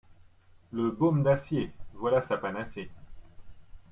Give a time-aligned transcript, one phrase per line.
[0.71, 1.71] Le baume d'acier!
[1.93, 2.89] voilà sa panacée.